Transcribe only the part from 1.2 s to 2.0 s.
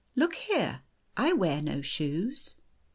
wear no